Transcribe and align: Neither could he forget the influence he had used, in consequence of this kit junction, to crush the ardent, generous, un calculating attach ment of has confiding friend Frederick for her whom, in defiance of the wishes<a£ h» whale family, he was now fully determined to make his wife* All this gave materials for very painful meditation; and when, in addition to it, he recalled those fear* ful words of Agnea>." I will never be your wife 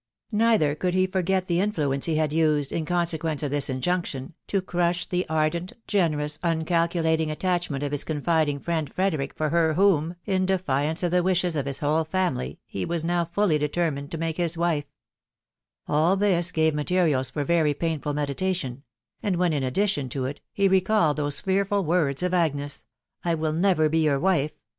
Neither 0.31 0.73
could 0.73 0.95
he 0.95 1.05
forget 1.05 1.45
the 1.45 1.59
influence 1.61 2.07
he 2.07 2.15
had 2.15 2.33
used, 2.33 2.71
in 2.71 2.85
consequence 2.87 3.43
of 3.43 3.51
this 3.51 3.67
kit 3.67 3.81
junction, 3.81 4.33
to 4.47 4.59
crush 4.59 5.05
the 5.07 5.29
ardent, 5.29 5.73
generous, 5.87 6.39
un 6.41 6.65
calculating 6.65 7.29
attach 7.29 7.69
ment 7.69 7.83
of 7.83 7.91
has 7.91 8.03
confiding 8.03 8.59
friend 8.61 8.91
Frederick 8.91 9.31
for 9.35 9.49
her 9.49 9.75
whom, 9.75 10.15
in 10.25 10.47
defiance 10.47 11.03
of 11.03 11.11
the 11.11 11.21
wishes<a£ 11.21 11.67
h» 11.67 11.81
whale 11.83 12.03
family, 12.03 12.59
he 12.65 12.83
was 12.83 13.05
now 13.05 13.25
fully 13.25 13.59
determined 13.59 14.09
to 14.09 14.17
make 14.17 14.37
his 14.37 14.57
wife* 14.57 14.85
All 15.87 16.17
this 16.17 16.51
gave 16.51 16.73
materials 16.73 17.29
for 17.29 17.43
very 17.43 17.75
painful 17.75 18.15
meditation; 18.15 18.81
and 19.21 19.35
when, 19.35 19.53
in 19.53 19.61
addition 19.61 20.09
to 20.09 20.25
it, 20.25 20.41
he 20.51 20.67
recalled 20.67 21.17
those 21.17 21.41
fear* 21.41 21.63
ful 21.63 21.83
words 21.85 22.23
of 22.23 22.31
Agnea>." 22.31 22.85
I 23.23 23.35
will 23.35 23.53
never 23.53 23.87
be 23.87 23.99
your 23.99 24.19
wife 24.19 24.53